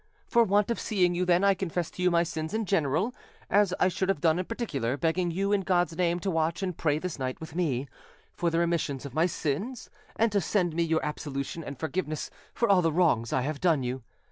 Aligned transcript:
For 0.25 0.43
want 0.43 0.71
of 0.71 0.79
seeing 0.79 1.13
you, 1.13 1.25
then, 1.25 1.43
I 1.43 1.53
confess 1.53 1.91
to 1.91 2.01
you 2.01 2.09
my 2.09 2.23
sins 2.23 2.55
in 2.55 2.65
general, 2.65 3.13
as 3.51 3.71
I 3.79 3.87
should 3.87 4.09
have 4.09 4.19
done 4.19 4.39
in 4.39 4.45
particular, 4.45 4.97
begging 4.97 5.29
you, 5.29 5.51
in 5.51 5.61
God's 5.61 5.95
name, 5.95 6.19
to 6.21 6.31
watch 6.31 6.63
and 6.63 6.75
pray 6.75 6.97
this 6.97 7.19
night 7.19 7.39
with 7.39 7.53
me, 7.53 7.87
for 8.33 8.49
the 8.49 8.57
remission 8.57 8.95
of 9.05 9.13
my 9.13 9.27
sins, 9.27 9.91
and 10.15 10.31
to 10.31 10.41
send 10.41 10.73
me 10.73 10.81
your 10.81 11.05
absolution 11.05 11.63
and 11.63 11.79
forgiveness 11.79 12.31
for 12.51 12.67
all 12.67 12.81
the 12.81 12.91
wrongs 12.91 13.31
I 13.31 13.41
have 13.41 13.61
done 13.61 13.83
you. 13.83 14.01